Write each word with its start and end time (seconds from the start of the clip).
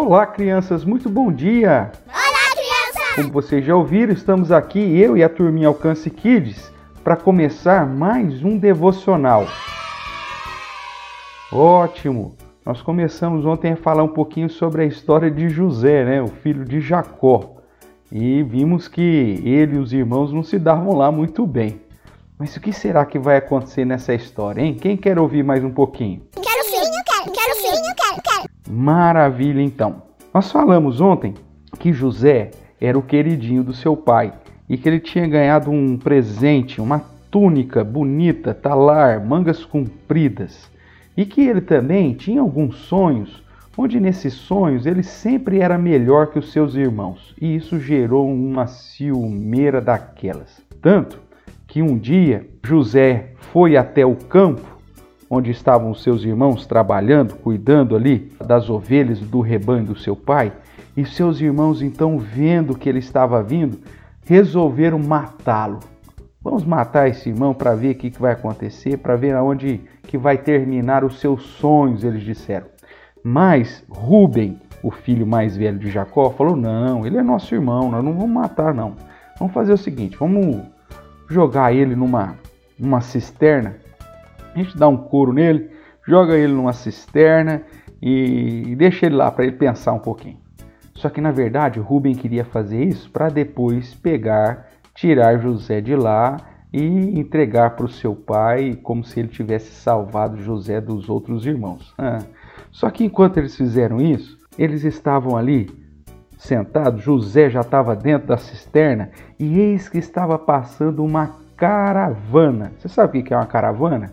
Olá, 0.00 0.24
crianças, 0.24 0.84
muito 0.84 1.10
bom 1.10 1.32
dia! 1.32 1.90
Olá, 2.06 2.50
crianças! 2.52 3.16
Como 3.16 3.32
vocês 3.32 3.64
já 3.64 3.74
ouviram, 3.74 4.12
estamos 4.12 4.52
aqui, 4.52 4.78
eu 4.78 5.16
e 5.16 5.24
a 5.24 5.28
turminha 5.28 5.66
Alcance 5.66 6.08
Kids, 6.08 6.72
para 7.02 7.16
começar 7.16 7.84
mais 7.84 8.44
um 8.44 8.56
devocional. 8.56 9.44
Ótimo! 11.52 12.36
Nós 12.64 12.80
começamos 12.80 13.44
ontem 13.44 13.72
a 13.72 13.76
falar 13.76 14.04
um 14.04 14.14
pouquinho 14.14 14.48
sobre 14.48 14.82
a 14.82 14.86
história 14.86 15.28
de 15.28 15.48
José, 15.48 16.04
né, 16.04 16.22
o 16.22 16.28
filho 16.28 16.64
de 16.64 16.80
Jacó. 16.80 17.56
E 18.12 18.44
vimos 18.44 18.86
que 18.86 19.42
ele 19.44 19.74
e 19.74 19.78
os 19.80 19.92
irmãos 19.92 20.32
não 20.32 20.44
se 20.44 20.60
davam 20.60 20.96
lá 20.96 21.10
muito 21.10 21.44
bem. 21.44 21.82
Mas 22.38 22.54
o 22.54 22.60
que 22.60 22.72
será 22.72 23.04
que 23.04 23.18
vai 23.18 23.38
acontecer 23.38 23.84
nessa 23.84 24.14
história, 24.14 24.62
hein? 24.62 24.76
Quem 24.80 24.96
quer 24.96 25.18
ouvir 25.18 25.42
mais 25.42 25.64
um 25.64 25.72
pouquinho? 25.72 26.22
Quero 26.34 26.64
sim, 26.66 26.76
eu 26.76 27.04
quero, 27.04 27.32
quero 27.32 27.54
sim, 27.56 27.66
eu 27.66 27.94
quero, 27.96 28.22
quero. 28.22 28.27
Maravilha, 28.68 29.62
então. 29.62 30.02
Nós 30.32 30.52
falamos 30.52 31.00
ontem 31.00 31.32
que 31.78 31.90
José 31.90 32.50
era 32.78 32.98
o 32.98 33.02
queridinho 33.02 33.64
do 33.64 33.72
seu 33.72 33.96
pai 33.96 34.32
e 34.68 34.76
que 34.76 34.86
ele 34.86 35.00
tinha 35.00 35.26
ganhado 35.26 35.70
um 35.70 35.96
presente, 35.96 36.80
uma 36.80 37.02
túnica 37.30 37.82
bonita, 37.82 38.52
talar, 38.52 39.24
mangas 39.24 39.64
compridas. 39.64 40.70
E 41.16 41.24
que 41.24 41.40
ele 41.40 41.62
também 41.62 42.12
tinha 42.12 42.42
alguns 42.42 42.76
sonhos, 42.76 43.42
onde 43.76 43.98
nesses 43.98 44.34
sonhos 44.34 44.84
ele 44.84 45.02
sempre 45.02 45.60
era 45.60 45.78
melhor 45.78 46.26
que 46.26 46.38
os 46.38 46.52
seus 46.52 46.74
irmãos. 46.74 47.34
E 47.40 47.56
isso 47.56 47.80
gerou 47.80 48.30
uma 48.30 48.66
ciumeira 48.66 49.80
daquelas. 49.80 50.60
Tanto 50.82 51.18
que 51.66 51.80
um 51.80 51.96
dia 51.96 52.46
José 52.62 53.32
foi 53.52 53.76
até 53.76 54.04
o 54.04 54.14
campo 54.14 54.77
onde 55.30 55.50
estavam 55.50 55.94
seus 55.94 56.24
irmãos 56.24 56.66
trabalhando, 56.66 57.34
cuidando 57.34 57.94
ali 57.94 58.32
das 58.44 58.70
ovelhas 58.70 59.20
do 59.20 59.40
rebanho 59.40 59.84
do 59.84 59.98
seu 59.98 60.16
pai, 60.16 60.52
e 60.96 61.04
seus 61.04 61.40
irmãos 61.40 61.82
então 61.82 62.18
vendo 62.18 62.76
que 62.76 62.88
ele 62.88 62.98
estava 62.98 63.42
vindo, 63.42 63.78
resolveram 64.24 64.98
matá-lo. 64.98 65.80
Vamos 66.42 66.64
matar 66.64 67.08
esse 67.08 67.28
irmão 67.28 67.52
para 67.52 67.74
ver 67.74 67.94
o 67.94 67.98
que 67.98 68.10
vai 68.18 68.32
acontecer, 68.32 68.96
para 68.98 69.16
ver 69.16 69.34
aonde 69.34 69.80
que 70.04 70.16
vai 70.16 70.38
terminar 70.38 71.04
os 71.04 71.20
seus 71.20 71.42
sonhos, 71.42 72.04
eles 72.04 72.22
disseram. 72.22 72.66
Mas 73.22 73.84
Ruben, 73.88 74.58
o 74.82 74.90
filho 74.90 75.26
mais 75.26 75.56
velho 75.56 75.78
de 75.78 75.90
Jacó, 75.90 76.30
falou: 76.30 76.56
"Não, 76.56 77.06
ele 77.06 77.18
é 77.18 77.22
nosso 77.22 77.54
irmão, 77.54 77.90
nós 77.90 78.02
não 78.02 78.14
vamos 78.14 78.30
matar 78.30 78.72
não. 78.72 78.94
Vamos 79.38 79.52
fazer 79.52 79.72
o 79.72 79.78
seguinte, 79.78 80.16
vamos 80.16 80.62
jogar 81.28 81.72
ele 81.72 81.94
numa, 81.94 82.36
numa 82.78 83.00
cisterna. 83.00 83.76
A 84.58 84.62
gente 84.62 84.76
dá 84.76 84.88
um 84.88 84.96
couro 84.96 85.32
nele, 85.32 85.70
joga 86.04 86.36
ele 86.36 86.52
numa 86.52 86.72
cisterna 86.72 87.62
e, 88.02 88.74
deixa 88.76 89.06
ele 89.06 89.14
lá 89.14 89.30
para 89.30 89.44
ele 89.44 89.56
pensar 89.56 89.92
um 89.92 90.00
pouquinho. 90.00 90.38
Só 90.94 91.08
que 91.08 91.20
na 91.20 91.30
verdade 91.30 91.78
Rubem 91.78 92.12
queria 92.12 92.44
fazer 92.44 92.82
isso 92.82 93.08
para 93.08 93.28
depois 93.28 93.94
pegar, 93.94 94.66
tirar 94.96 95.38
José 95.38 95.80
de 95.80 95.94
lá 95.94 96.38
e 96.72 97.16
entregar 97.20 97.76
para 97.76 97.86
o 97.86 97.88
seu 97.88 98.16
pai 98.16 98.76
como 98.82 99.04
se 99.04 99.20
ele 99.20 99.28
tivesse 99.28 99.70
salvado 99.70 100.42
José 100.42 100.80
dos 100.80 101.08
outros 101.08 101.46
irmãos. 101.46 101.94
Ah. 101.96 102.18
Só 102.72 102.90
que 102.90 103.04
enquanto 103.04 103.36
eles 103.36 103.56
fizeram 103.56 104.00
isso, 104.00 104.36
eles 104.58 104.82
estavam 104.82 105.36
ali 105.36 105.70
sentado, 106.36 106.98
José 106.98 107.48
já 107.48 107.60
estava 107.60 107.94
dentro 107.94 108.26
da 108.26 108.36
cisterna 108.36 109.10
e 109.38 109.56
eis 109.60 109.88
que 109.88 109.98
estava 109.98 110.36
passando 110.36 111.04
uma 111.04 111.36
caravana. 111.56 112.72
Você 112.76 112.88
sabe 112.88 113.20
o 113.20 113.22
que 113.22 113.32
é 113.32 113.36
uma 113.36 113.46
caravana? 113.46 114.12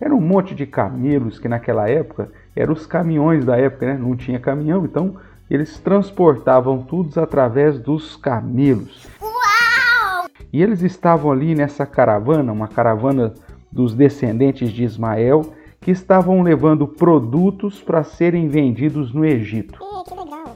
Era 0.00 0.14
um 0.14 0.20
monte 0.20 0.54
de 0.54 0.66
camelos 0.66 1.38
que 1.38 1.48
naquela 1.48 1.88
época 1.88 2.30
eram 2.54 2.72
os 2.72 2.86
caminhões 2.86 3.44
da 3.44 3.56
época, 3.56 3.86
né? 3.86 3.98
não 3.98 4.16
tinha 4.16 4.38
caminhão, 4.38 4.84
então 4.84 5.16
eles 5.48 5.78
transportavam 5.78 6.82
tudo 6.82 7.18
através 7.20 7.78
dos 7.78 8.16
camelos. 8.16 9.06
Uau! 9.20 10.26
E 10.52 10.62
eles 10.62 10.82
estavam 10.82 11.30
ali 11.30 11.54
nessa 11.54 11.86
caravana, 11.86 12.52
uma 12.52 12.68
caravana 12.68 13.32
dos 13.70 13.94
descendentes 13.94 14.70
de 14.70 14.84
Ismael, 14.84 15.42
que 15.80 15.90
estavam 15.90 16.42
levando 16.42 16.88
produtos 16.88 17.82
para 17.82 18.02
serem 18.02 18.48
vendidos 18.48 19.12
no 19.12 19.24
Egito. 19.24 19.78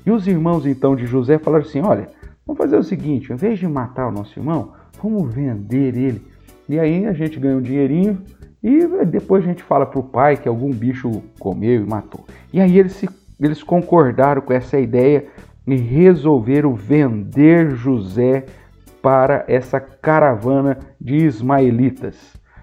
E 0.06 0.10
os 0.10 0.26
irmãos 0.26 0.64
então 0.64 0.96
de 0.96 1.04
José 1.04 1.38
falaram 1.38 1.64
assim: 1.64 1.82
olha, 1.82 2.08
vamos 2.46 2.58
fazer 2.58 2.76
o 2.76 2.82
seguinte, 2.82 3.32
em 3.32 3.36
vez 3.36 3.58
de 3.58 3.68
matar 3.68 4.08
o 4.08 4.12
nosso 4.12 4.38
irmão, 4.38 4.72
vamos 5.02 5.32
vender 5.34 5.96
ele. 5.96 6.22
E 6.68 6.78
aí 6.78 7.06
a 7.06 7.12
gente 7.12 7.38
ganha 7.38 7.56
um 7.56 7.62
dinheirinho 7.62 8.22
e 8.62 8.86
depois 9.04 9.44
a 9.44 9.46
gente 9.46 9.62
fala 9.62 9.86
para 9.86 10.00
o 10.00 10.02
pai 10.02 10.36
que 10.36 10.48
algum 10.48 10.70
bicho 10.70 11.22
comeu 11.38 11.82
e 11.82 11.86
matou. 11.86 12.24
E 12.52 12.60
aí 12.60 12.78
eles, 12.78 12.92
se, 12.92 13.08
eles 13.40 13.62
concordaram 13.62 14.42
com 14.42 14.52
essa 14.52 14.78
ideia 14.78 15.26
e 15.66 15.76
resolveram 15.76 16.74
vender 16.74 17.70
José 17.70 18.46
para 19.00 19.44
essa 19.46 19.78
caravana 19.78 20.78
de 21.00 21.16
ismaelitas. 21.16 22.16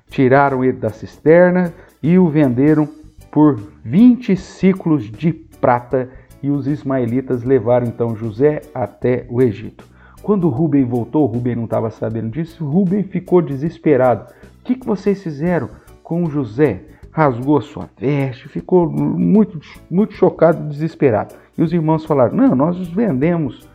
Tiraram 0.10 0.64
ele 0.64 0.78
da 0.78 0.90
cisterna 0.90 1.74
e 2.04 2.20
o 2.20 2.28
venderam 2.30 2.88
por 3.32 3.60
20 3.84 4.36
ciclos 4.36 5.10
de 5.10 5.32
prata 5.34 6.10
e 6.42 6.50
os 6.50 6.68
ismaelitas 6.68 7.44
levaram 7.44 7.88
então 7.88 8.16
José 8.16 8.62
até 8.74 9.26
o 9.30 9.42
Egito. 9.42 9.86
Quando 10.22 10.50
Rubem 10.50 10.84
voltou, 10.84 11.26
Rubem 11.26 11.56
não 11.56 11.66
estava 11.66 11.90
sabendo 11.90 12.30
disso, 12.30 12.66
Rubem 12.66 13.04
ficou 13.04 13.42
desesperado. 13.42 14.32
O 14.60 14.64
que, 14.64 14.76
que 14.76 14.86
vocês 14.86 15.22
fizeram 15.22 15.70
com 16.06 16.30
José? 16.30 16.84
Rasgou 17.12 17.58
a 17.58 17.62
sua 17.62 17.90
veste, 17.98 18.48
ficou 18.48 18.90
muito, 18.90 19.60
muito 19.90 20.14
chocado 20.14 20.64
e 20.64 20.70
desesperado. 20.70 21.34
E 21.58 21.64
os 21.64 21.74
irmãos 21.74 22.06
falaram: 22.06 22.36
Não, 22.36 22.56
nós 22.56 22.78
os 22.78 22.90
vendemos 22.90 23.68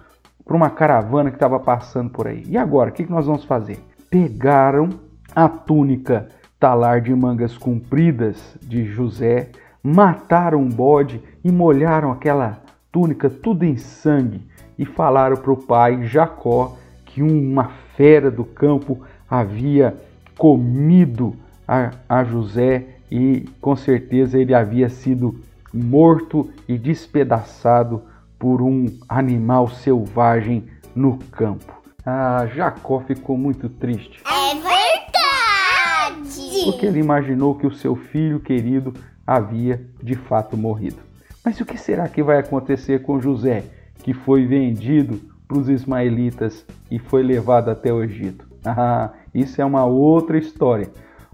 para 0.45 0.57
uma 0.57 0.71
caravana 0.71 1.31
que 1.31 1.37
estava 1.37 1.59
passando 1.59 2.11
por 2.11 2.29
aí. 2.29 2.45
E 2.47 2.57
agora, 2.57 2.91
o 2.91 2.93
que, 2.93 3.05
que 3.05 3.11
nós 3.11 3.27
vamos 3.27 3.45
fazer? 3.45 3.79
Pegaram 4.09 4.91
a 5.35 5.49
túnica 5.49 6.29
talar 6.59 7.01
de 7.01 7.15
mangas 7.15 7.57
compridas 7.57 8.57
de 8.63 8.85
José, 8.85 9.49
mataram 9.83 10.61
um 10.61 10.69
bode 10.69 11.23
e 11.43 11.51
molharam 11.51 12.13
aquela 12.13 12.61
túnica 12.93 13.31
tudo 13.31 13.65
em 13.65 13.77
sangue 13.77 14.47
e 14.79 14.85
falaram 14.85 15.37
para 15.37 15.53
o 15.53 15.57
pai 15.57 16.05
Jacó 16.05 16.77
que 17.07 17.23
uma 17.23 17.71
fera 17.97 18.31
do 18.31 18.45
campo 18.45 19.01
havia 19.29 19.97
comido 20.37 21.35
a, 21.71 21.93
a 22.09 22.25
José 22.25 22.85
e 23.09 23.49
com 23.61 23.77
certeza 23.77 24.37
ele 24.37 24.53
havia 24.53 24.89
sido 24.89 25.39
morto 25.73 26.51
e 26.67 26.77
despedaçado 26.77 28.03
por 28.37 28.61
um 28.61 28.87
animal 29.09 29.69
selvagem 29.69 30.65
no 30.97 31.17
campo. 31.31 31.81
Ah, 32.05 32.49
Jacó 32.53 32.99
ficou 33.01 33.39
muito 33.39 33.69
triste. 33.69 34.21
É 34.27 34.55
verdade! 34.55 36.65
Porque 36.65 36.87
ele 36.87 36.99
imaginou 36.99 37.55
que 37.55 37.69
o 37.69 37.73
seu 37.73 37.95
filho 37.95 38.41
querido 38.41 38.93
havia 39.25 39.81
de 40.03 40.17
fato 40.17 40.57
morrido. 40.57 40.99
Mas 41.45 41.61
o 41.61 41.65
que 41.65 41.79
será 41.79 42.09
que 42.09 42.21
vai 42.21 42.39
acontecer 42.39 43.03
com 43.03 43.21
José, 43.21 43.63
que 44.03 44.13
foi 44.13 44.45
vendido 44.45 45.21
para 45.47 45.59
os 45.59 45.69
ismaelitas 45.69 46.67
e 46.91 46.99
foi 46.99 47.23
levado 47.23 47.71
até 47.71 47.93
o 47.93 48.03
Egito? 48.03 48.45
Ah, 48.65 49.11
isso 49.33 49.63
é 49.63 49.65
uma 49.65 49.85
outra 49.85 50.37
história. 50.37 50.91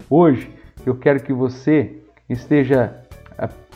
Hoje 0.09 0.49
eu 0.85 0.95
quero 0.95 1.21
que 1.21 1.33
você 1.33 2.01
esteja 2.29 3.03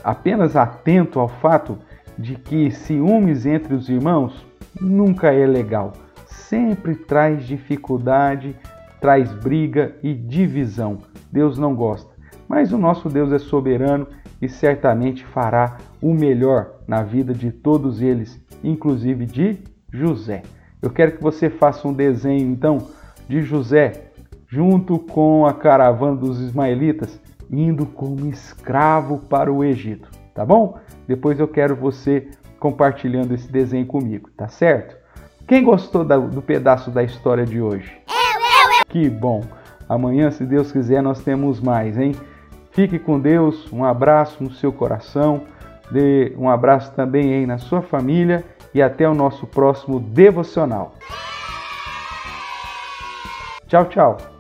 apenas 0.04 0.56
atento 0.56 1.20
ao 1.20 1.28
fato 1.28 1.78
de 2.18 2.36
que 2.36 2.72
ciúmes 2.72 3.46
entre 3.46 3.74
os 3.74 3.90
irmãos 3.90 4.46
nunca 4.80 5.34
é 5.34 5.46
legal. 5.46 5.94
Sempre 6.26 6.96
traz 6.96 7.46
dificuldade, 7.46 8.56
traz 9.00 9.32
briga 9.34 9.96
e 10.04 10.14
divisão. 10.14 11.00
Deus 11.32 11.58
não 11.58 11.76
gosta. 11.76 12.12
Mas 12.48 12.72
o 12.72 12.78
nosso 12.78 13.09
Deus 13.09 13.32
é 13.32 13.40
soberano 13.40 14.08
e 14.42 14.50
certamente 14.50 15.26
fará 15.26 15.78
o 16.02 16.14
melhor 16.14 16.82
na 16.88 17.03
vida 17.03 17.34
de 17.34 17.52
todos 17.52 18.02
eles, 18.02 18.40
inclusive 18.64 19.26
de 19.26 19.59
José. 19.91 20.41
Eu 20.82 20.90
quero 20.90 21.14
que 21.14 21.24
você 21.24 21.50
faça 21.50 21.88
um 21.88 21.94
desenho 21.94 22.50
então 22.50 22.90
de 23.29 23.41
José 23.41 24.10
junto 24.52 25.00
com 25.00 25.46
a 25.46 25.53
caravana 25.53 26.18
dos 26.18 26.42
ismaelitas 26.42 27.18
indo 27.50 27.86
como 27.86 28.28
escravo 28.28 29.18
para 29.18 29.52
o 29.52 29.64
Egito, 29.64 30.09
tá 30.36 30.46
bom? 30.46 30.78
Depois 31.08 31.40
eu 31.40 31.48
quero 31.48 31.74
você 31.76 32.30
compartilhando 32.59 33.34
esse 33.34 33.50
desenho 33.50 33.86
comigo, 33.86 34.30
tá 34.36 34.50
certo? 34.50 34.96
Quem 35.48 35.64
gostou 35.64 36.03
do 36.03 36.42
pedaço 36.42 36.92
da 36.92 37.02
história 37.02 37.46
de 37.46 37.62
hoje? 37.62 37.98
Eu, 38.08 38.42
eu, 38.42 38.80
eu. 38.80 38.86
Que 38.88 39.09
bom! 39.09 39.42
Amanhã, 39.88 40.30
se 40.32 40.46
Deus 40.46 40.72
quiser, 40.72 41.02
nós 41.02 41.22
temos 41.22 41.59
mais, 41.59 41.98
hein? 41.98 42.14
Fique 42.72 43.00
com 43.00 43.20
Deus, 43.20 43.72
um 43.72 43.84
abraço 43.84 44.44
no 44.44 44.52
seu 44.52 44.72
coração, 44.72 45.44
dê 45.90 46.34
um 46.38 46.50
abraço 46.50 46.94
também 46.94 47.34
aí 47.34 47.46
na 47.46 47.58
sua 47.58 47.82
família 47.82 48.46
e 48.74 48.82
até 48.82 49.08
o 49.08 49.14
nosso 49.14 49.48
próximo 49.48 50.00
devocional. 50.00 50.94
Tchau, 53.68 53.86
tchau. 53.86 54.30